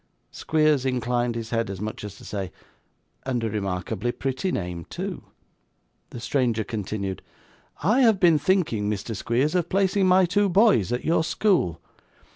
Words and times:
Squeers 0.31 0.83
inclined 0.83 1.35
his 1.35 1.51
head 1.51 1.69
as 1.69 1.79
much 1.79 2.03
as 2.03 2.15
to 2.15 2.25
say, 2.25 2.51
'And 3.23 3.43
a 3.43 3.51
remarkably 3.51 4.11
pretty 4.11 4.51
name, 4.51 4.83
too.' 4.85 5.25
The 6.09 6.19
stranger 6.19 6.63
continued. 6.63 7.21
'I 7.83 7.99
have 8.01 8.19
been 8.19 8.39
thinking, 8.39 8.89
Mr. 8.89 9.15
Squeers, 9.15 9.53
of 9.53 9.69
placing 9.69 10.07
my 10.07 10.25
two 10.25 10.49
boys 10.49 10.91
at 10.91 11.05
your 11.05 11.23
school. 11.23 11.79